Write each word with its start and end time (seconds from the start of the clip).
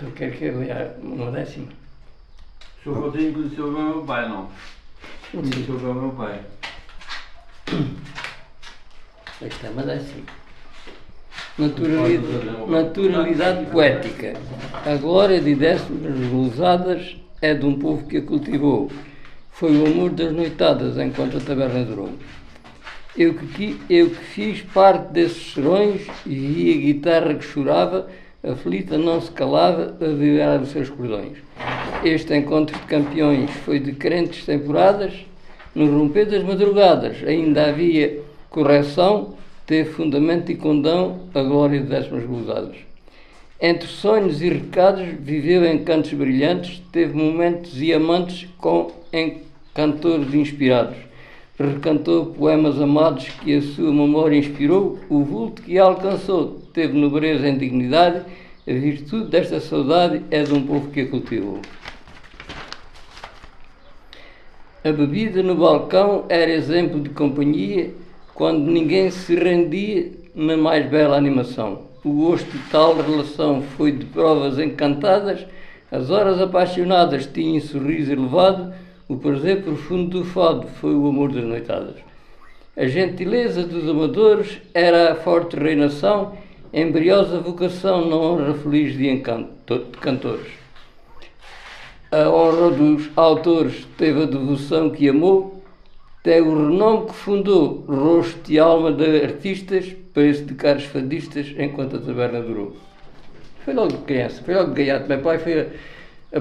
Tu 0.00 0.06
queres 0.12 0.38
que 0.38 0.46
eu 0.46 0.60
leia 0.60 0.96
uma 1.02 1.30
décima? 1.30 1.66
O 2.78 2.82
senhor 2.82 3.02
Coutinho 3.02 3.34
conheceu 3.34 3.70
bem 3.70 3.82
o 3.82 3.88
meu 3.88 4.02
pai, 4.02 4.26
não? 4.30 4.48
Bem 5.34 5.64
o 5.68 5.94
meu 5.94 6.10
pai. 6.12 6.40
Esta 9.42 9.66
é 9.66 9.70
uma 9.70 9.82
décima. 9.82 10.22
Naturalidade, 11.58 12.70
naturalidade 12.70 13.66
poética. 13.66 14.32
A 14.86 14.96
glória 14.96 15.38
de 15.38 15.54
décimas 15.54 16.28
gozadas 16.30 17.16
é 17.42 17.52
de 17.52 17.66
um 17.66 17.78
povo 17.78 18.06
que 18.06 18.16
a 18.16 18.22
cultivou. 18.22 18.90
Foi 19.52 19.76
o 19.76 19.84
amor 19.84 20.12
das 20.12 20.32
noitadas 20.32 20.96
enquanto 20.96 21.36
a 21.36 21.40
taberna 21.40 21.84
durou. 21.84 22.14
Eu 23.14 23.34
que, 23.34 23.78
eu 23.90 24.08
que 24.08 24.24
fiz 24.24 24.62
parte 24.62 25.12
desses 25.12 25.52
serões 25.52 26.06
e 26.24 26.34
vi 26.34 26.72
a 26.72 26.76
guitarra 26.86 27.34
que 27.34 27.44
chorava, 27.44 28.08
aflita 28.42 28.96
não 28.96 29.20
se 29.20 29.30
calava 29.30 29.96
a 30.00 30.08
vibrar 30.08 30.60
os 30.60 30.70
seus 30.70 30.88
cordões. 30.88 31.38
Este 32.04 32.34
encontro 32.34 32.78
de 32.78 32.84
campeões 32.86 33.50
foi 33.64 33.78
de 33.78 33.92
crentes 33.92 34.44
temporadas, 34.44 35.12
no 35.74 35.86
romper 35.98 36.26
das 36.26 36.42
madrugadas 36.42 37.22
ainda 37.24 37.66
havia 37.66 38.20
correção, 38.48 39.34
teve 39.66 39.90
fundamento 39.90 40.50
e 40.50 40.56
condão 40.56 41.20
a 41.34 41.42
glória 41.42 41.80
de 41.80 41.86
décimas 41.86 42.24
gozadas. 42.24 42.76
Entre 43.60 43.86
sonhos 43.86 44.40
e 44.40 44.48
recados 44.48 45.06
viveu 45.20 45.64
em 45.66 45.84
cantos 45.84 46.12
brilhantes, 46.14 46.82
teve 46.90 47.12
momentos 47.14 47.80
e 47.80 47.92
amantes 47.92 48.48
com 48.56 48.90
encantores 49.12 50.32
inspirados. 50.32 51.09
Recantou 51.60 52.24
poemas 52.24 52.80
amados 52.80 53.28
que 53.28 53.54
a 53.54 53.60
sua 53.60 53.92
memória 53.92 54.34
inspirou, 54.34 54.98
o 55.10 55.22
vulto 55.22 55.60
que 55.60 55.78
a 55.78 55.84
alcançou 55.84 56.58
teve 56.72 56.98
nobreza 56.98 57.46
em 57.46 57.58
dignidade, 57.58 58.24
a 58.66 58.72
virtude 58.72 59.28
desta 59.28 59.60
saudade 59.60 60.24
é 60.30 60.42
de 60.42 60.54
um 60.54 60.66
povo 60.66 60.88
que 60.88 61.02
a 61.02 61.06
cultivou. 61.06 61.60
A 64.82 64.90
bebida 64.90 65.42
no 65.42 65.54
balcão 65.54 66.24
era 66.30 66.50
exemplo 66.50 66.98
de 66.98 67.10
companhia 67.10 67.90
quando 68.34 68.70
ninguém 68.70 69.10
se 69.10 69.34
rendia 69.34 70.12
na 70.34 70.56
mais 70.56 70.88
bela 70.88 71.14
animação. 71.14 71.82
O 72.02 72.10
gosto 72.10 72.50
de 72.50 72.70
tal 72.70 72.96
relação 72.96 73.60
foi 73.76 73.92
de 73.92 74.06
provas 74.06 74.58
encantadas, 74.58 75.44
as 75.92 76.08
horas 76.08 76.40
apaixonadas 76.40 77.26
tinham 77.26 77.60
sorriso 77.60 78.10
elevado, 78.10 78.72
o 79.10 79.16
prazer 79.16 79.64
profundo 79.64 80.20
do 80.20 80.24
fado 80.24 80.68
foi 80.68 80.94
o 80.94 81.08
amor 81.08 81.32
das 81.32 81.42
noitadas. 81.42 81.96
A 82.76 82.86
gentileza 82.86 83.64
dos 83.64 83.88
amadores 83.88 84.60
era 84.72 85.10
a 85.10 85.16
forte 85.16 85.56
reinação, 85.56 86.38
embriosa 86.72 87.40
vocação 87.40 88.08
na 88.08 88.14
honra 88.14 88.54
feliz 88.54 88.96
de, 88.96 89.08
encanto, 89.08 89.78
de 89.78 89.98
cantores. 89.98 90.52
A 92.12 92.30
honra 92.30 92.70
dos 92.70 93.10
autores 93.16 93.84
teve 93.98 94.22
a 94.22 94.26
devoção 94.26 94.90
que 94.90 95.08
amou, 95.08 95.60
até 96.20 96.40
o 96.40 96.68
renome 96.68 97.06
que 97.08 97.14
fundou, 97.14 97.84
rosto 97.88 98.52
e 98.52 98.60
alma 98.60 98.92
de 98.92 99.24
artistas, 99.24 99.92
preço 100.14 100.44
de 100.44 100.54
caros 100.54 100.84
fadistas, 100.84 101.52
enquanto 101.58 101.96
a 101.96 101.98
taberna 101.98 102.40
durou. 102.40 102.76
Foi 103.64 103.74
logo 103.74 103.88
de 103.88 104.04
criança, 104.04 104.40
foi 104.44 104.54
logo 104.54 104.72
de 104.72 104.84
gaiato. 104.84 105.08
Meu 105.08 105.18
pai 105.18 105.38
foi 105.38 105.62
a, 105.62 105.66
a 106.36 106.40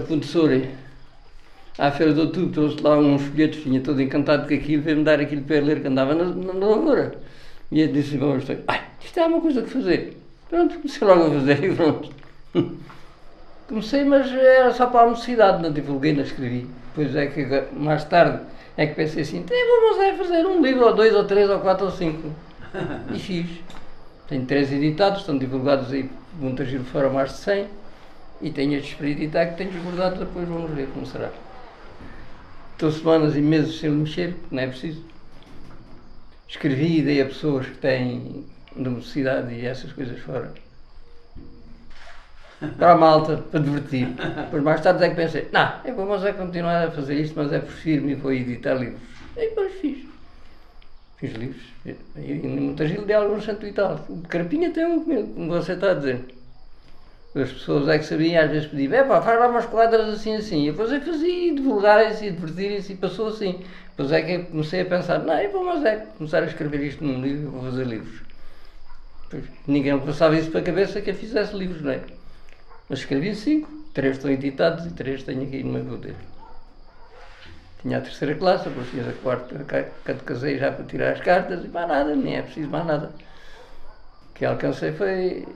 à 1.78 1.92
feira 1.92 2.14
de 2.14 2.20
outubro, 2.20 2.52
trouxe 2.52 2.82
lá 2.82 2.98
uns 2.98 3.22
folhetos, 3.22 3.62
tinha 3.62 3.80
todo 3.82 4.02
encantado 4.02 4.48
com 4.48 4.54
aquilo, 4.54 4.84
veio-me 4.84 5.04
dar 5.04 5.20
aquilo 5.20 5.44
para 5.44 5.60
ler 5.60 5.82
que 5.82 5.88
andava 5.88 6.14
na, 6.14 6.26
na, 6.26 6.66
lavoura. 6.66 7.16
E 7.72 7.82
eu 7.82 7.88
disse, 7.88 8.18
vamos, 8.18 8.46
ai, 8.68 8.82
isto 9.00 9.20
é 9.20 9.26
uma 9.26 9.40
coisa 9.42 9.62
que 9.62 9.70
fazer. 9.70 10.18
Pronto, 10.50 10.76
comecei 10.76 11.08
logo 11.08 11.28
a 11.28 11.32
fazer 11.32 11.64
e 11.64 11.76
pronto. 11.76 12.10
Comecei, 13.68 14.04
mas 14.04 14.32
era 14.32 14.74
só 14.74 14.88
para 14.88 15.06
a 15.06 15.10
mocidade, 15.10 15.62
não 15.62 15.72
divulguei, 15.72 16.14
não 16.14 16.24
escrevi. 16.24 16.68
Depois 16.88 17.16
é 17.16 17.28
que 17.28 17.46
mais 17.74 18.04
tarde 18.06 18.40
é 18.76 18.88
que 18.88 18.96
pensei 18.96 19.22
assim, 19.22 19.38
"Então, 19.40 19.56
vamos 19.56 20.04
é 20.04 20.14
fazer 20.14 20.46
um 20.46 20.62
livro, 20.62 20.86
ou 20.86 20.96
dois, 20.96 21.14
ou 21.14 21.24
três, 21.26 21.50
ou 21.50 21.60
quatro, 21.60 21.86
ou 21.86 21.92
cinco. 21.92 22.34
E 23.14 23.20
fiz. 23.20 23.48
Tenho 24.28 24.46
três 24.46 24.72
editados, 24.72 25.22
estão 25.22 25.38
divulgados 25.38 25.92
aí, 25.92 26.10
muitas 26.40 26.70
foram 26.92 27.12
mais 27.12 27.32
de 27.32 27.38
100. 27.38 27.68
E 28.42 28.52
tenho 28.52 28.78
estes 28.78 28.94
para 28.94 29.08
editar 29.08 29.46
que 29.48 29.58
tenho 29.58 29.84
guardado, 29.84 30.20
depois 30.20 30.48
vamos 30.48 30.72
ver 30.72 30.88
como 30.94 31.06
será. 31.06 31.30
Estou 32.80 32.94
semanas 32.94 33.36
e 33.36 33.42
meses 33.42 33.78
sem 33.78 33.90
mexer, 33.90 34.34
não 34.50 34.64
é 34.64 34.68
preciso. 34.68 35.04
Escrevi 36.48 37.00
e 37.00 37.02
dei 37.02 37.22
a 37.22 37.26
pessoas 37.26 37.66
que 37.66 37.78
têm 37.78 38.46
necessidade 38.74 39.54
e 39.54 39.66
essas 39.66 39.92
coisas 39.92 40.18
fora. 40.22 40.54
Para 42.78 42.94
a 42.94 42.98
malta, 42.98 43.36
para 43.36 43.60
divertir. 43.60 44.08
Depois 44.08 44.64
mais 44.64 44.80
tarde 44.80 45.04
é 45.04 45.10
que 45.10 45.16
pensei, 45.18 45.50
não, 45.52 45.74
eu 45.84 45.94
vou 45.94 46.06
mas 46.06 46.24
é 46.24 46.32
continuar 46.32 46.88
a 46.88 46.92
fazer 46.92 47.20
isto, 47.20 47.34
mas 47.36 47.52
é 47.52 47.60
por 47.60 47.70
firme 47.70 48.14
e 48.14 48.16
vou 48.16 48.32
editar 48.32 48.76
livros. 48.76 49.02
E 49.36 49.50
depois 49.50 49.74
fiz. 49.82 50.08
Fiz 51.18 51.34
livros. 51.34 51.64
E, 51.86 51.98
e 52.16 52.34
muita 52.48 52.88
gente 52.88 53.04
deu 53.04 53.24
alguns 53.24 53.44
cento 53.44 53.68
e 53.68 53.74
tal. 53.74 54.06
O 54.08 54.22
Carpinha 54.22 54.72
tem 54.72 54.86
um 54.86 55.04
como 55.04 55.50
você 55.50 55.74
está 55.74 55.92
a 55.92 55.96
dizer. 55.96 56.24
As 57.36 57.52
pessoas 57.52 57.88
é 57.88 58.00
que 58.00 58.06
sabiam, 58.06 58.44
às 58.44 58.50
vezes 58.50 58.68
pediam, 58.68 59.08
pá, 59.08 59.22
faz 59.22 59.40
lá 59.40 59.48
umas 59.48 59.66
quadras 59.68 60.08
assim 60.10 60.36
assim. 60.36 60.68
E 60.68 60.72
depois 60.72 60.92
eu 60.92 61.00
fazia 61.00 61.54
divulgarem-se 61.54 62.26
e 62.26 62.32
divertirem-se 62.32 62.94
e 62.94 62.96
passou 62.96 63.28
assim. 63.28 63.64
Depois 63.90 64.12
é 64.12 64.22
que 64.22 64.40
comecei 64.46 64.82
a 64.82 64.86
pensar, 64.86 65.20
não, 65.20 65.40
eu 65.40 65.52
vou 65.52 65.64
mas 65.64 65.86
é 65.86 65.98
começar 66.18 66.42
a 66.42 66.48
escrever 66.48 66.82
isto 66.82 67.04
num 67.04 67.22
livro, 67.22 67.52
vou 67.52 67.64
fazer 67.64 67.86
livros. 67.86 68.22
Pois, 69.30 69.44
ninguém 69.68 69.94
me 69.94 70.00
passava 70.00 70.36
isso 70.36 70.50
para 70.50 70.62
a 70.62 70.64
cabeça 70.64 71.02
que 71.02 71.12
eu 71.12 71.16
fizesse 71.16 71.56
livros, 71.56 71.84
não 71.84 71.92
é? 71.92 72.02
Mas 72.90 73.00
escrevi 73.00 73.36
cinco, 73.36 73.70
três 73.94 74.18
estão 74.18 74.32
editados 74.32 74.88
e 74.88 74.90
três 74.90 75.22
tenho 75.22 75.44
aqui 75.44 75.62
no 75.62 75.74
meu 75.74 75.86
poder. 75.86 76.16
Tinha 77.84 78.00
a 78.00 78.02
terceira 78.02 78.34
classe, 78.36 78.68
depois 78.68 78.90
tinha 78.90 79.08
a 79.08 79.14
quarta, 79.14 79.64
que 80.04 80.14
casei 80.26 80.58
já 80.58 80.72
para 80.72 80.84
tirar 80.86 81.12
as 81.12 81.22
cartas 81.22 81.64
e 81.64 81.68
mais 81.68 81.88
nada, 81.88 82.16
nem 82.16 82.38
é 82.38 82.42
preciso 82.42 82.70
mais 82.70 82.86
nada. 82.88 83.12
O 84.30 84.34
que 84.34 84.46
alcancei 84.46 84.92
foi 84.94 85.48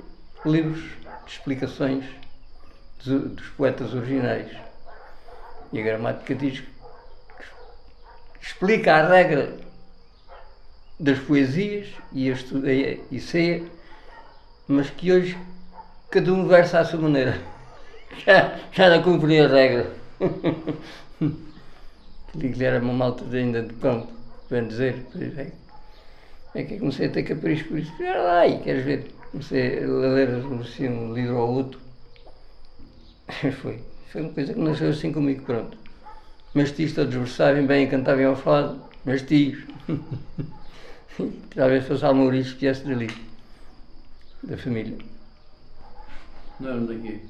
livros 0.46 1.03
de 1.26 1.32
explicações 1.32 2.06
dos, 3.04 3.48
poetas 3.50 3.94
originais. 3.94 4.50
E 5.72 5.80
a 5.80 5.84
gramática 5.84 6.36
diz 6.36 6.60
que 6.60 6.68
explica 8.42 8.96
a 8.96 9.08
regra 9.08 9.58
das 11.00 11.20
poesias 11.20 11.88
e 12.12 12.30
a 12.30 12.34
estudei 12.34 13.04
e 13.12 13.20
ceia, 13.20 13.64
mas 14.68 14.90
que 14.90 15.12
hoje 15.12 15.38
cada 16.10 16.32
um 16.32 16.48
versa 16.48 16.80
à 16.80 16.86
sua 16.86 17.00
maneira. 17.00 17.40
Já, 18.28 18.60
já 18.72 18.90
não 18.92 19.02
cumpri 19.02 19.40
a 19.40 19.48
regra. 19.48 19.92
Que 22.40 22.64
era 22.64 22.80
uma 22.80 22.94
malta 22.94 23.24
ainda 23.32 23.62
de 23.62 23.74
campo, 23.76 24.12
bem 24.50 24.68
dizer. 24.68 25.06
É, 25.38 25.52
é 26.56 26.64
que 26.64 26.80
comecei 26.80 27.08
a 27.08 27.10
ter 27.10 27.24
capricho 27.24 27.68
por 27.68 27.80
isso. 27.80 27.92
Olha 28.00 28.22
lá, 28.22 28.48
e 28.48 28.60
queres 28.60 28.86
ver? 28.86 29.12
Comecei 29.32 29.84
a 29.84 29.88
ler 29.88 30.30
assim, 30.62 30.88
um 30.88 31.14
livro 31.14 31.38
ou 31.38 31.50
outro. 31.50 31.80
Foi. 33.62 33.80
Foi 34.12 34.22
uma 34.22 34.32
coisa 34.32 34.54
que 34.54 34.60
nasceu 34.60 34.90
assim 34.90 35.12
comigo, 35.12 35.44
pronto. 35.44 35.76
Meus 36.54 36.72
tios 36.72 36.94
todos 36.94 37.16
versavam 37.16 37.66
bem, 37.66 37.90
cantavam 37.90 38.28
ao 38.28 38.36
fado. 38.36 38.80
Meus 39.04 39.24
tios. 39.24 39.64
Talvez 41.56 41.88
fosse 41.88 42.06
Almouriz 42.06 42.54
que 42.54 42.62
viesse 42.62 42.88
dali. 42.88 43.10
Da 44.44 44.58
família. 44.58 44.98
Não 46.60 46.70
eram 46.70 46.86
daqui. 46.86 47.22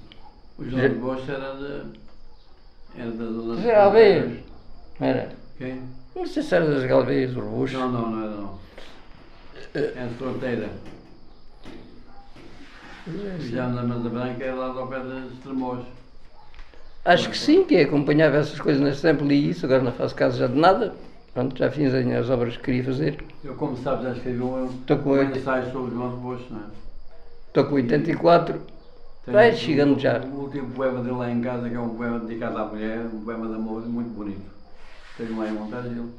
O 0.57 0.65
João 0.65 0.89
de 0.89 0.95
Bosch 0.95 1.29
era 1.29 1.53
da. 1.53 1.85
Era 2.97 3.11
da 3.11 3.25
José 3.25 3.75
Alveias. 3.75 4.39
Era. 4.99 5.29
Quem? 5.57 5.81
Não 6.15 6.27
sei 6.27 6.43
se 6.43 6.55
era 6.55 6.69
das 6.69 6.83
Galveias, 6.83 7.33
do 7.33 7.39
Robucho. 7.39 7.77
Não, 7.77 7.91
não, 7.91 8.11
não 8.11 8.23
era 8.23 8.35
não. 8.35 8.59
É 9.75 10.05
de 10.07 10.13
fronteira. 10.15 10.69
Já 13.39 13.67
na 13.67 13.81
Manda 13.83 14.07
Branca 14.07 14.43
é 14.43 14.53
lá 14.53 14.67
ao 14.67 14.87
pé 14.87 14.99
de 14.99 15.33
Estremoz. 15.33 15.83
Acho 17.03 17.29
que 17.29 17.37
sim, 17.37 17.65
que 17.65 17.77
acompanhava 17.77 18.37
essas 18.37 18.59
coisas 18.59 18.81
nesse 18.81 19.01
tempo, 19.01 19.25
li 19.25 19.49
isso, 19.49 19.65
agora 19.65 19.81
não 19.81 19.91
faço 19.91 20.15
caso 20.15 20.37
já 20.37 20.47
de 20.47 20.57
nada. 20.57 20.93
Pronto, 21.33 21.57
já 21.57 21.71
fiz 21.71 21.91
as 21.93 22.29
obras 22.29 22.55
que 22.55 22.63
queria 22.63 22.83
fazer. 22.83 23.23
Eu, 23.43 23.55
como 23.55 23.75
sabes, 23.75 24.03
já 24.05 24.11
escrevi 24.13 24.41
um, 24.41 24.65
um 24.67 25.23
ensaio 25.23 25.71
sobre 25.71 25.91
João 25.95 26.11
de 26.11 26.17
Bosch, 26.17 26.45
não 26.51 26.59
é? 26.59 26.63
Estou 27.47 27.65
com 27.65 27.75
84. 27.75 28.61
Tenho 29.25 29.37
Vai 29.37 29.51
o- 29.51 29.57
chegando 29.57 29.99
já. 29.99 30.19
O 30.19 30.41
último 30.43 30.71
poema 30.71 31.01
dele 31.01 31.15
lá 31.17 31.31
em 31.31 31.41
casa, 31.41 31.67
que 31.67 31.75
é 31.75 31.79
um 31.79 31.89
poema 31.89 32.19
dedicado 32.19 32.57
à 32.59 32.65
mulher, 32.65 32.99
um 33.11 33.21
poema 33.23 33.47
de 33.47 33.55
amor 33.55 33.81
muito 33.87 34.09
bonito. 34.11 34.51
Tenho 35.17 35.37
lá 35.37 35.47
em 35.47 35.53
montagem 35.53 35.93
dele. 35.93 36.11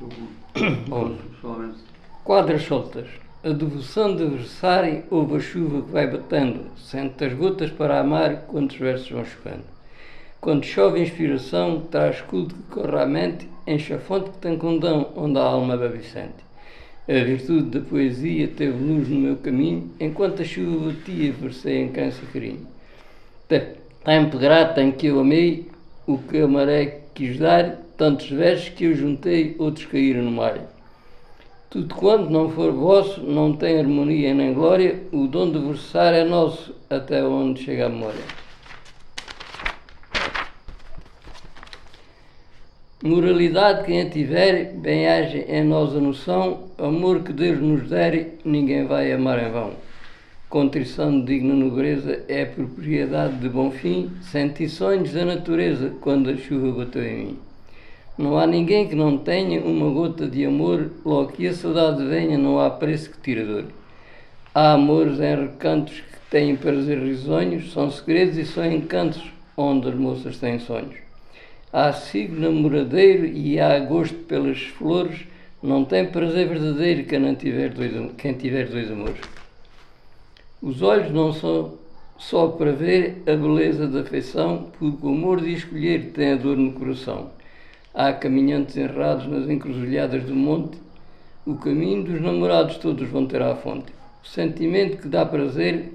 Eu 0.00 0.08
pessoalmente. 1.34 1.93
Quadras 2.24 2.62
soltas. 2.62 3.06
A 3.44 3.50
devoção 3.50 4.16
de 4.16 4.24
versarem 4.24 5.04
ouve 5.10 5.36
a 5.36 5.40
chuva 5.40 5.82
que 5.82 5.92
vai 5.92 6.06
batendo, 6.06 6.70
sente 6.74 7.22
as 7.22 7.34
gotas 7.34 7.70
para 7.70 8.00
amar 8.00 8.46
quando 8.48 8.70
os 8.70 8.78
versos 8.78 9.10
vão 9.10 9.26
chovendo. 9.26 9.64
Quando 10.40 10.64
chove 10.64 11.02
inspiração, 11.02 11.82
traz 11.90 12.22
culto 12.22 12.54
que 12.54 12.62
corre 12.70 13.02
à 13.02 13.04
mente, 13.04 13.46
enche 13.66 13.92
a 13.92 13.98
fonte 13.98 14.30
que 14.30 14.38
tem 14.38 14.56
condão, 14.56 15.12
onde 15.14 15.38
a 15.38 15.42
alma 15.42 15.76
bebe 15.76 15.98
e 15.98 16.02
sente. 16.02 16.42
A 17.06 17.12
virtude 17.12 17.78
da 17.78 17.80
poesia 17.86 18.48
teve 18.48 18.72
luz 18.72 19.06
no 19.06 19.20
meu 19.20 19.36
caminho, 19.36 19.90
enquanto 20.00 20.40
a 20.40 20.46
chuva 20.46 20.92
batia, 20.92 21.30
versei 21.30 21.82
em 21.82 21.88
câncer 21.92 22.22
e 22.22 22.32
carinho. 22.32 22.66
Tempo 24.02 24.38
grato 24.38 24.80
em 24.80 24.92
que 24.92 25.08
eu 25.08 25.20
amei, 25.20 25.68
o 26.06 26.16
que 26.16 26.38
a 26.38 26.48
maré 26.48 27.02
quis 27.12 27.38
dar, 27.38 27.82
tantos 27.98 28.30
versos 28.30 28.70
que 28.70 28.84
eu 28.84 28.94
juntei, 28.94 29.54
outros 29.58 29.84
caíram 29.84 30.22
no 30.22 30.30
mar. 30.30 30.73
Tudo 31.74 31.92
quanto 31.92 32.30
não 32.30 32.48
for 32.50 32.70
vosso, 32.70 33.20
não 33.20 33.52
tem 33.52 33.80
harmonia 33.80 34.32
nem 34.32 34.54
glória, 34.54 35.02
o 35.10 35.26
dom 35.26 35.50
de 35.50 35.58
versar 35.58 36.14
é 36.14 36.22
nosso, 36.22 36.72
até 36.88 37.24
onde 37.24 37.64
chega 37.64 37.86
a 37.86 37.88
memória. 37.88 38.20
Moralidade 43.02 43.86
quem 43.86 44.02
a 44.02 44.08
tiver, 44.08 44.72
bem 44.74 45.08
age 45.08 45.46
em 45.48 45.64
nós 45.64 45.96
a 45.96 46.00
noção, 46.00 46.68
amor 46.78 47.24
que 47.24 47.32
Deus 47.32 47.58
nos 47.58 47.90
der, 47.90 48.36
ninguém 48.44 48.86
vai 48.86 49.12
amar 49.12 49.44
em 49.44 49.50
vão. 49.50 49.72
Contrição 50.48 51.18
de 51.18 51.26
digna 51.26 51.54
nobreza 51.54 52.22
é 52.28 52.44
propriedade 52.44 53.38
de 53.38 53.48
bom 53.48 53.72
fim, 53.72 54.12
senti 54.22 54.68
sonhos 54.68 55.12
da 55.12 55.24
natureza 55.24 55.92
quando 56.00 56.30
a 56.30 56.36
chuva 56.36 56.84
bateu 56.84 57.04
em 57.04 57.16
mim. 57.16 57.38
Não 58.16 58.38
há 58.38 58.46
ninguém 58.46 58.86
que 58.86 58.94
não 58.94 59.18
tenha 59.18 59.60
uma 59.60 59.90
gota 59.90 60.28
de 60.28 60.44
amor, 60.44 60.88
logo 61.04 61.32
que 61.32 61.48
a 61.48 61.52
saudade 61.52 62.06
venha, 62.06 62.38
não 62.38 62.60
há 62.60 62.70
preço 62.70 63.10
que 63.10 63.20
tira 63.20 63.44
dor. 63.44 63.64
Há 64.54 64.74
amores 64.74 65.18
em 65.18 65.34
recantos 65.34 65.94
que 65.94 66.30
têm 66.30 66.54
prazer 66.54 66.98
risonhos, 66.98 67.72
são 67.72 67.90
segredos 67.90 68.38
e 68.38 68.46
são 68.46 68.64
encantos 68.70 69.20
onde 69.56 69.88
as 69.88 69.94
moças 69.96 70.38
têm 70.38 70.60
sonhos. 70.60 70.94
Há 71.72 71.92
sigo 71.92 72.40
namoradeiro 72.40 73.26
e 73.26 73.58
há 73.58 73.80
gosto 73.80 74.14
pelas 74.14 74.62
flores, 74.62 75.22
não 75.60 75.84
tem 75.84 76.06
prazer 76.06 76.46
verdadeiro 76.46 77.04
quem, 77.04 77.18
não 77.18 77.34
tiver 77.34 77.70
dois, 77.70 78.12
quem 78.16 78.34
tiver 78.34 78.68
dois 78.68 78.92
amores. 78.92 79.20
Os 80.62 80.82
olhos 80.82 81.10
não 81.10 81.32
são 81.32 81.74
só 82.16 82.46
para 82.46 82.70
ver 82.70 83.24
a 83.26 83.34
beleza 83.34 83.88
da 83.88 84.02
afeição, 84.02 84.70
porque 84.78 85.04
o 85.04 85.08
amor 85.08 85.40
de 85.40 85.52
escolher 85.52 86.12
tem 86.12 86.30
a 86.30 86.36
dor 86.36 86.56
no 86.56 86.70
coração. 86.74 87.30
Há 87.96 88.12
caminhantes 88.12 88.76
errados 88.76 89.28
nas 89.28 89.48
encruzilhadas 89.48 90.24
do 90.24 90.34
monte, 90.34 90.76
o 91.46 91.54
caminho 91.54 92.02
dos 92.02 92.20
namorados 92.20 92.76
todos 92.78 93.08
vão 93.08 93.24
ter 93.24 93.40
à 93.40 93.54
fonte. 93.54 93.92
O 94.20 94.26
sentimento 94.26 94.96
que 94.96 95.06
dá 95.06 95.24
prazer 95.24 95.92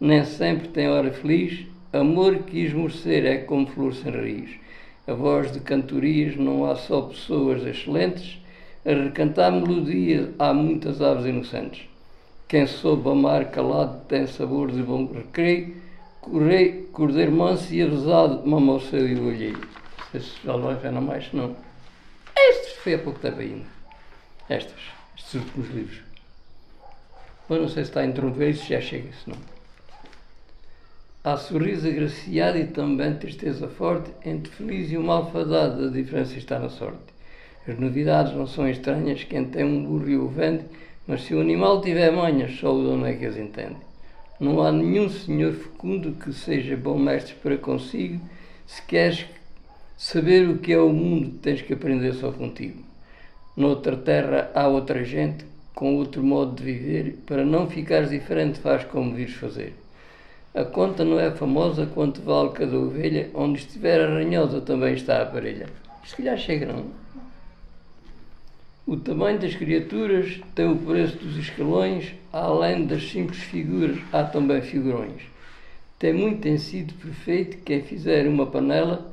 nem 0.00 0.24
sempre 0.24 0.68
tem 0.68 0.88
hora 0.88 1.10
feliz, 1.10 1.66
amor 1.92 2.44
que 2.44 2.60
esmorecer 2.60 3.26
é 3.26 3.38
como 3.38 3.66
flor 3.66 3.92
sem 3.94 4.12
raiz. 4.12 4.50
A 5.08 5.12
voz 5.12 5.50
de 5.50 5.58
cantorias 5.58 6.36
não 6.36 6.70
há 6.70 6.76
só 6.76 7.02
pessoas 7.02 7.66
excelentes, 7.66 8.38
a 8.86 8.90
recantar 8.90 9.50
melodias 9.50 10.28
há 10.38 10.54
muitas 10.54 11.02
aves 11.02 11.26
inocentes. 11.26 11.82
Quem 12.46 12.64
soube 12.64 13.10
amar 13.10 13.50
calado 13.50 14.02
tem 14.06 14.24
sabor 14.28 14.70
de 14.70 14.82
bom 14.82 15.04
recreio. 15.12 15.74
Cordeiro 16.92 17.32
manso 17.32 17.74
e 17.74 17.82
avisado, 17.82 18.48
mama 18.48 18.74
o 18.74 18.80
seu 18.80 19.08
e 19.08 19.16
o 19.16 19.26
olhei. 19.26 19.56
Esses 20.14 20.34
já 20.42 20.90
não 20.90 21.00
mais, 21.02 21.32
não. 21.32 21.56
Estes 22.36 22.72
foi 22.78 22.94
há 22.94 22.98
pouco 22.98 23.20
tempo 23.20 23.40
ainda. 23.40 23.66
Estas, 24.48 24.80
estes 25.16 25.34
últimos 25.34 25.70
livros. 25.70 26.00
Mas 27.48 27.60
não 27.60 27.68
sei 27.68 27.84
se 27.84 27.90
está 27.90 28.00
a 28.00 28.06
interromper 28.06 28.50
isso, 28.50 28.66
já 28.66 28.80
chega, 28.80 29.12
se 29.12 29.30
não. 29.30 29.36
Há 31.22 31.36
sorriso 31.36 31.86
agraciado 31.86 32.58
e 32.58 32.66
também 32.66 33.14
tristeza 33.14 33.68
forte, 33.68 34.10
entre 34.24 34.50
feliz 34.52 34.90
e 34.90 34.98
malfadado, 34.98 35.86
a 35.86 35.90
diferença 35.90 36.38
está 36.38 36.58
na 36.58 36.70
sorte. 36.70 36.98
As 37.68 37.78
novidades 37.78 38.32
não 38.34 38.46
são 38.46 38.68
estranhas, 38.68 39.22
quem 39.24 39.44
tem 39.44 39.64
um 39.64 39.84
burro 39.84 40.08
e 40.08 40.16
o 40.16 40.28
vende, 40.28 40.64
mas 41.06 41.22
se 41.22 41.34
o 41.34 41.40
animal 41.40 41.80
tiver 41.82 42.10
manhas, 42.10 42.58
só 42.58 42.74
o 42.74 42.82
dono 42.82 43.06
é 43.06 43.14
que 43.14 43.26
as 43.26 43.36
entende. 43.36 43.76
Não 44.40 44.62
há 44.62 44.72
nenhum 44.72 45.10
senhor 45.10 45.52
fecundo 45.52 46.12
que 46.12 46.32
seja 46.32 46.76
bom 46.76 46.98
mestre 46.98 47.34
para 47.42 47.58
consigo. 47.58 48.18
Se 48.66 48.80
queres 48.82 49.26
saber 50.00 50.48
o 50.48 50.56
que 50.56 50.72
é 50.72 50.78
o 50.78 50.88
mundo, 50.88 51.38
tens 51.42 51.60
que 51.60 51.74
aprender 51.74 52.14
só 52.14 52.32
contigo. 52.32 52.82
Noutra 53.54 53.94
terra 53.94 54.50
há 54.54 54.66
outra 54.66 55.04
gente, 55.04 55.44
com 55.74 55.96
outro 55.96 56.22
modo 56.22 56.56
de 56.56 56.64
viver, 56.64 57.18
para 57.26 57.44
não 57.44 57.68
ficares 57.68 58.08
diferente, 58.08 58.58
faz 58.60 58.82
como 58.82 59.14
vires 59.14 59.34
fazer. 59.34 59.74
A 60.54 60.64
conta 60.64 61.04
não 61.04 61.20
é 61.20 61.30
famosa 61.30 61.84
quanto 61.84 62.22
vale 62.22 62.48
cada 62.48 62.78
ovelha, 62.78 63.28
onde 63.34 63.58
estiver 63.58 64.00
arranhosa 64.00 64.62
também 64.62 64.94
está 64.94 65.20
a 65.20 65.26
parelha. 65.26 65.66
Se 66.02 66.16
calhar 66.16 66.38
chega, 66.38 66.72
não? 66.72 66.86
O 68.86 68.96
tamanho 68.96 69.38
das 69.38 69.54
criaturas 69.54 70.40
tem 70.54 70.66
o 70.66 70.76
preço 70.76 71.18
dos 71.18 71.36
escalões, 71.36 72.14
além 72.32 72.86
das 72.86 73.02
simples 73.02 73.40
figuras, 73.40 73.98
há 74.10 74.24
também 74.24 74.62
figurões. 74.62 75.20
Tem 75.98 76.14
muito 76.14 76.48
em 76.48 76.56
sido 76.56 76.94
perfeito 76.94 77.58
quem 77.58 77.82
fizer 77.82 78.26
uma 78.26 78.46
panela, 78.46 79.10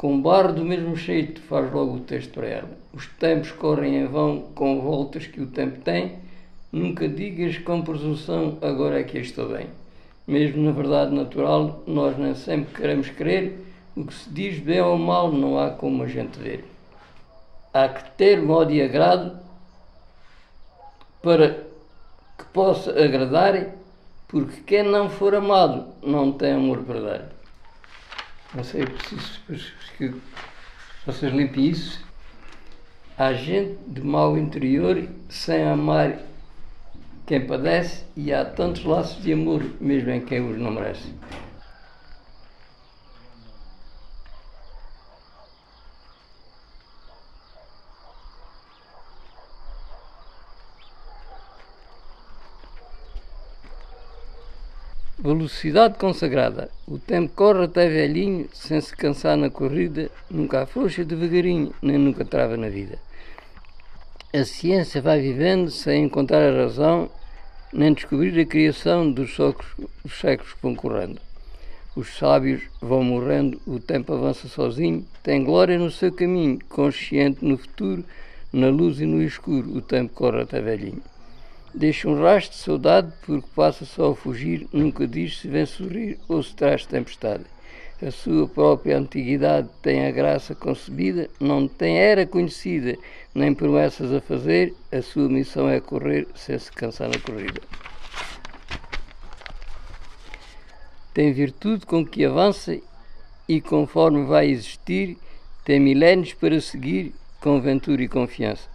com 0.00 0.18
barro 0.22 0.54
do 0.54 0.64
mesmo 0.64 0.96
jeito 0.96 1.42
faz 1.42 1.70
logo 1.70 1.96
o 1.96 2.00
texto 2.00 2.32
para 2.32 2.46
ela. 2.46 2.70
Os 2.94 3.06
tempos 3.06 3.52
correm 3.52 3.96
em 3.96 4.06
vão 4.06 4.40
com 4.54 4.80
voltas 4.80 5.26
que 5.26 5.42
o 5.42 5.48
tempo 5.48 5.80
tem, 5.80 6.14
nunca 6.72 7.06
digas 7.06 7.58
com 7.58 7.82
presunção, 7.82 8.56
agora 8.62 8.98
é 8.98 9.04
que 9.04 9.18
estou 9.18 9.50
bem. 9.50 9.66
Mesmo 10.26 10.62
na 10.62 10.72
verdade 10.72 11.14
natural, 11.14 11.82
nós 11.86 12.16
nem 12.16 12.34
sempre 12.34 12.74
queremos 12.74 13.10
crer, 13.10 13.58
o 13.94 14.06
que 14.06 14.14
se 14.14 14.30
diz 14.30 14.58
bem 14.58 14.80
ou 14.80 14.96
mal 14.96 15.30
não 15.30 15.58
há 15.58 15.68
como 15.68 16.02
a 16.02 16.06
gente 16.06 16.38
ver 16.38 16.64
há 17.72 17.88
que 17.88 18.10
ter 18.12 18.40
modo 18.42 18.72
e 18.72 18.82
agrado 18.82 19.38
para 21.22 21.50
que 22.38 22.44
possa 22.52 22.90
agradar, 22.90 23.74
porque 24.26 24.62
quem 24.62 24.82
não 24.82 25.10
for 25.10 25.34
amado 25.34 25.86
não 26.02 26.32
tem 26.32 26.52
amor 26.52 26.82
dar. 26.82 27.39
Não 28.52 28.64
sei, 28.64 28.84
preciso 28.84 29.72
que 29.96 30.12
vocês 31.06 31.32
limpem 31.32 31.68
isso. 31.68 32.04
Há 33.16 33.32
gente 33.32 33.78
de 33.86 34.02
mau 34.02 34.36
interior 34.36 35.08
sem 35.28 35.62
amar 35.62 36.18
quem 37.26 37.46
padece 37.46 38.04
e 38.16 38.32
há 38.32 38.44
tantos 38.44 38.84
laços 38.84 39.22
de 39.22 39.32
amor, 39.32 39.62
mesmo 39.80 40.10
em 40.10 40.20
quem 40.20 40.40
os 40.40 40.58
não 40.58 40.72
merece. 40.72 41.14
Velocidade 55.30 55.96
consagrada. 55.96 56.68
O 56.88 56.98
tempo 56.98 57.32
corre 57.36 57.62
até 57.62 57.88
velhinho, 57.88 58.48
sem 58.52 58.80
se 58.80 58.96
cansar 58.96 59.36
na 59.36 59.48
corrida, 59.48 60.10
nunca 60.28 60.62
afrouxa 60.62 61.04
devagarinho, 61.04 61.72
nem 61.80 61.96
nunca 61.96 62.24
trava 62.24 62.56
na 62.56 62.68
vida. 62.68 62.98
A 64.34 64.44
ciência 64.44 65.00
vai 65.00 65.20
vivendo 65.20 65.70
sem 65.70 66.06
encontrar 66.06 66.42
a 66.42 66.62
razão, 66.64 67.08
nem 67.72 67.92
descobrir 67.92 68.40
a 68.40 68.44
criação 68.44 69.08
dos, 69.08 69.30
séculos 70.20 70.52
que 70.52 70.62
vão 70.62 70.74
correndo. 70.74 71.20
Os 71.94 72.08
sábios 72.18 72.62
vão 72.80 73.04
morrendo, 73.04 73.60
o 73.64 73.78
tempo 73.78 74.12
avança 74.12 74.48
sozinho, 74.48 75.06
tem 75.22 75.44
glória 75.44 75.78
no 75.78 75.92
seu 75.92 76.10
caminho, 76.10 76.58
consciente 76.68 77.44
no 77.44 77.56
futuro, 77.56 78.04
na 78.52 78.68
luz 78.68 79.00
e 79.00 79.06
no 79.06 79.22
escuro, 79.22 79.76
o 79.76 79.80
tempo 79.80 80.12
corre 80.12 80.42
até 80.42 80.60
velhinho. 80.60 81.00
Deixa 81.72 82.08
um 82.08 82.20
rastro 82.20 82.56
de 82.56 82.64
saudade 82.64 83.12
porque 83.24 83.46
passa 83.54 83.84
só 83.84 84.10
a 84.10 84.16
fugir, 84.16 84.66
nunca 84.72 85.06
diz 85.06 85.38
se 85.38 85.48
vem 85.48 85.64
sorrir 85.64 86.18
ou 86.28 86.42
se 86.42 86.54
traz 86.54 86.84
tempestade. 86.84 87.44
A 88.02 88.10
sua 88.10 88.48
própria 88.48 88.98
antiguidade 88.98 89.68
tem 89.80 90.06
a 90.06 90.10
graça 90.10 90.54
concebida, 90.54 91.28
não 91.38 91.68
tem 91.68 91.98
era 91.98 92.26
conhecida, 92.26 92.96
nem 93.34 93.54
promessas 93.54 94.12
a 94.12 94.20
fazer, 94.20 94.74
a 94.90 95.00
sua 95.00 95.28
missão 95.28 95.68
é 95.68 95.80
correr 95.80 96.26
sem 96.34 96.58
se 96.58 96.72
cansar 96.72 97.08
na 97.08 97.18
corrida. 97.18 97.60
Tem 101.14 101.32
virtude 101.32 101.86
com 101.86 102.04
que 102.04 102.24
avança 102.24 102.78
e 103.48 103.60
conforme 103.60 104.24
vai 104.24 104.48
existir, 104.48 105.18
tem 105.64 105.78
milénios 105.78 106.32
para 106.32 106.60
seguir 106.60 107.14
com 107.40 107.60
ventura 107.60 108.02
e 108.02 108.08
confiança. 108.08 108.68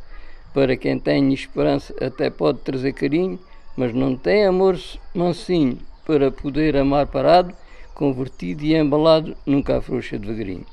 Para 0.56 0.78
quem 0.78 0.98
tem 0.98 1.34
esperança, 1.34 1.94
até 2.00 2.30
pode 2.30 2.60
trazer 2.60 2.94
carinho, 2.94 3.38
mas 3.76 3.94
não 3.94 4.16
tem 4.16 4.46
amor 4.46 4.80
mansinho 5.14 5.78
para 6.06 6.32
poder 6.32 6.78
amar 6.78 7.08
parado, 7.08 7.54
convertido 7.94 8.64
e 8.64 8.74
embalado, 8.74 9.36
nunca 9.46 9.80
afrouxa 9.80 10.18
devagarinho. 10.18 10.66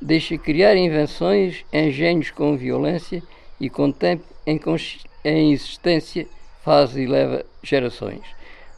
Deixa 0.00 0.38
criar 0.38 0.78
invenções, 0.78 1.62
engenhos 1.70 2.30
com 2.30 2.56
violência 2.56 3.22
e 3.60 3.68
com 3.68 3.92
tempo 3.92 4.24
em, 4.46 4.58
em 5.26 5.52
existência 5.52 6.26
faz 6.64 6.96
e 6.96 7.04
leva 7.04 7.44
gerações. 7.62 8.22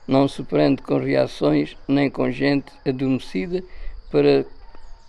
Não 0.04 0.26
se 0.26 0.42
prende 0.42 0.82
com 0.82 0.98
reações 0.98 1.76
nem 1.86 2.10
com 2.10 2.28
gente 2.28 2.72
adormecida 2.84 3.62
para 4.10 4.44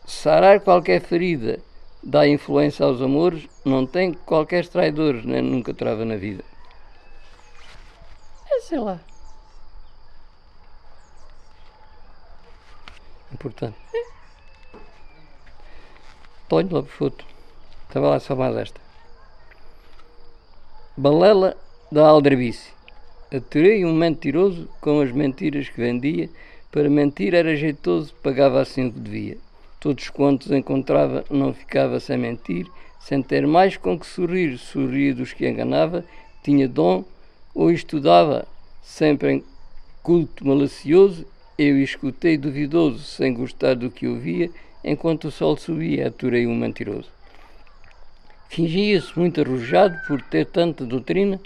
sarar 0.06 0.60
qualquer 0.60 1.02
ferida 1.02 1.60
dá 2.04 2.28
influência 2.28 2.86
aos 2.86 3.02
amores, 3.02 3.48
não 3.66 3.86
tem 3.86 4.14
qualquer 4.14 4.68
traidor, 4.68 5.22
nem 5.26 5.42
nunca 5.42 5.74
trava 5.74 6.06
na 6.06 6.16
vida. 6.16 6.44
É, 8.50 8.62
sei 8.62 8.80
lá. 8.80 9.00
Portanto. 13.38 13.76
Olha 16.52 16.68
lá 16.72 16.84
foto. 16.84 17.26
Estava 17.88 18.10
lá 18.10 18.20
só 18.20 18.36
mais 18.36 18.56
esta. 18.56 18.82
Balela 20.98 21.56
da 21.92 22.08
Aldrabice. 22.08 22.74
Aturei 23.32 23.86
um 23.86 23.94
mentiroso 23.94 24.68
com 24.82 25.00
as 25.02 25.12
mentiras 25.12 25.70
que 25.70 25.80
vendia. 25.80 26.30
Para 26.72 26.90
mentir 26.90 27.34
era 27.34 27.56
jeitoso, 27.56 28.14
pagava 28.16 28.62
assim 28.62 28.88
o 28.88 28.92
que 28.92 29.00
devia. 29.00 29.38
Todos 29.80 30.10
quantos 30.10 30.52
encontrava 30.52 31.24
não 31.30 31.54
ficava 31.54 32.00
sem 32.00 32.18
mentir, 32.18 32.68
sem 33.00 33.22
ter 33.22 33.48
mais 33.48 33.78
com 33.78 33.98
que 33.98 34.06
sorrir, 34.06 34.58
sorria 34.58 35.16
dos 35.16 35.32
que 35.32 35.48
enganava, 35.48 36.04
tinha 36.44 36.68
dom 36.68 37.06
ou 37.56 37.72
estudava, 37.72 38.46
sempre 38.82 39.32
em 39.34 39.44
culto 40.04 40.46
malacioso, 40.46 41.26
eu 41.58 41.78
escutei 41.78 42.38
duvidoso, 42.38 43.04
sem 43.04 43.34
gostar 43.34 43.76
do 43.76 43.90
que 43.90 44.08
ouvia, 44.08 44.50
enquanto 44.84 45.26
o 45.26 45.32
sol 45.32 45.58
subia, 45.58 46.08
aturei 46.08 46.48
um 46.48 46.56
mentiroso. 46.56 47.10
Fingia-se 48.50 49.18
muito 49.18 49.42
arrojado 49.42 49.98
por 50.08 50.22
ter 50.22 50.46
tanta 50.46 50.86
doutrina, 50.86 51.40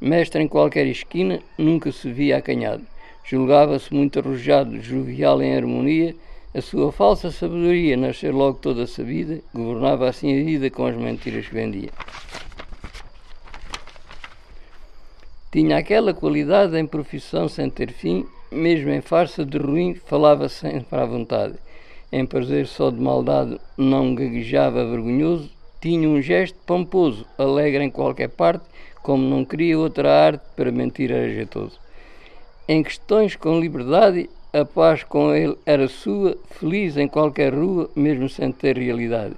mestre 0.00 0.42
em 0.42 0.48
qualquer 0.48 0.86
esquina, 0.86 1.40
nunca 1.56 1.92
se 1.92 2.10
via 2.10 2.36
acanhado. 2.36 2.84
Julgava-se 3.24 3.92
muito 3.92 4.18
arrojado, 4.18 4.80
jovial 4.80 5.42
em 5.42 5.54
harmonia, 5.54 6.14
a 6.58 6.62
sua 6.62 6.90
falsa 6.90 7.30
sabedoria, 7.30 7.96
nascer 7.96 8.34
logo 8.34 8.58
toda 8.58 8.86
sabida, 8.86 9.40
governava 9.54 10.08
assim 10.08 10.38
a 10.38 10.44
vida 10.44 10.68
com 10.68 10.86
as 10.86 10.96
mentiras 10.96 11.46
que 11.46 11.54
vendia. 11.54 11.90
Tinha 15.52 15.78
aquela 15.78 16.12
qualidade 16.12 16.76
em 16.76 16.86
profissão 16.86 17.48
sem 17.48 17.70
ter 17.70 17.92
fim, 17.92 18.26
mesmo 18.50 18.90
em 18.90 19.00
farsa 19.00 19.44
de 19.44 19.56
ruim, 19.56 19.94
falava 19.94 20.48
sempre 20.48 20.98
à 20.98 21.04
vontade. 21.06 21.54
Em 22.10 22.26
prazer 22.26 22.66
só 22.66 22.90
de 22.90 23.00
maldade 23.00 23.58
não 23.76 24.14
gaguejava 24.14 24.84
vergonhoso, 24.84 25.48
tinha 25.80 26.08
um 26.08 26.20
gesto 26.20 26.58
pomposo, 26.66 27.24
alegre 27.38 27.84
em 27.84 27.90
qualquer 27.90 28.28
parte, 28.28 28.64
como 29.02 29.22
não 29.22 29.44
queria 29.44 29.78
outra 29.78 30.26
arte 30.26 30.42
para 30.56 30.72
mentir 30.72 31.12
era 31.12 31.28
jeitoso. 31.28 31.78
Em 32.66 32.82
questões 32.82 33.36
com 33.36 33.60
liberdade, 33.60 34.28
a 34.60 34.64
paz 34.64 35.02
com 35.04 35.34
ele 35.34 35.56
era 35.64 35.88
sua, 35.88 36.36
feliz 36.50 36.96
em 36.96 37.08
qualquer 37.08 37.54
rua, 37.54 37.88
mesmo 37.94 38.28
sem 38.28 38.52
ter 38.52 38.76
realidade. 38.78 39.34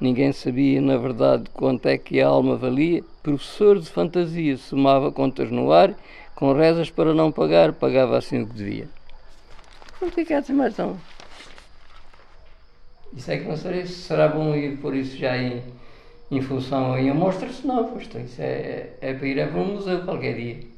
Ninguém 0.00 0.32
sabia, 0.32 0.80
na 0.80 0.96
verdade, 0.96 1.44
quanto 1.54 1.86
é 1.86 1.96
que 1.96 2.20
a 2.20 2.26
alma 2.26 2.56
valia. 2.56 3.04
Professor 3.22 3.78
de 3.78 3.88
fantasia, 3.88 4.56
somava 4.56 5.12
contas 5.12 5.50
no 5.50 5.70
ar, 5.70 5.94
com 6.34 6.52
rezas 6.52 6.90
para 6.90 7.14
não 7.14 7.30
pagar, 7.30 7.72
pagava 7.72 8.18
assim 8.18 8.42
o 8.42 8.46
que 8.48 8.54
devia. 8.54 8.88
Complicado 10.00 10.44
sem 10.44 10.56
mais 10.56 10.76
não. 10.76 10.98
Isso 13.16 13.30
é 13.30 13.38
que 13.38 13.44
não 13.44 13.56
sei 13.56 13.86
se 13.86 13.92
será 13.92 14.26
bom 14.26 14.54
ir 14.54 14.78
por 14.78 14.96
isso 14.96 15.16
já 15.16 15.36
em, 15.36 15.62
em 16.30 16.40
função 16.40 16.98
em 16.98 17.10
amostras, 17.10 17.62
não, 17.62 17.84
pois 17.92 18.06
então, 18.06 18.22
isso 18.22 18.42
é, 18.42 18.88
é 19.00 19.14
para 19.14 19.28
ir 19.28 19.40
a 19.40 19.46
um 19.46 19.74
museu 19.74 20.02
qualquer 20.04 20.34
dia. 20.34 20.72